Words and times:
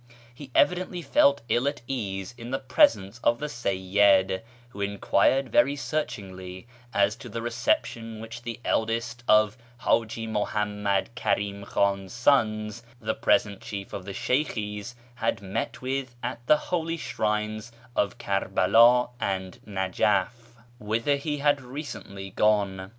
He 0.33 0.49
evidently 0.55 1.03
felt 1.03 1.43
ill 1.47 1.67
at 1.67 1.83
ease 1.85 2.33
in 2.35 2.49
the 2.49 2.57
presence 2.57 3.19
of 3.23 3.37
the 3.37 3.45
Seyyid, 3.47 4.41
who 4.69 4.81
enquired 4.81 5.51
very 5.51 5.75
searchingly 5.75 6.65
as 6.91 7.15
to 7.17 7.29
the 7.29 7.39
reception 7.43 8.19
which 8.19 8.41
the 8.41 8.59
eldest 8.65 9.23
of 9.27 9.59
Haji 9.77 10.25
Muhammad 10.25 11.13
Karim 11.13 11.63
Khan's 11.65 12.13
sons, 12.13 12.81
the 12.99 13.13
present 13.13 13.61
chief 13.61 13.93
of 13.93 14.03
the 14.05 14.13
Sheykhis, 14.13 14.95
had 15.13 15.39
met 15.39 15.83
with 15.83 16.15
at 16.23 16.43
the 16.47 16.57
holy 16.57 16.97
shrines 16.97 17.71
of 17.95 18.17
Kerbela 18.17 19.11
and 19.19 19.59
Nejef, 19.67 20.55
whither 20.79 21.15
he 21.15 21.37
had 21.37 21.61
recently 21.61 22.31
gone. 22.31 22.89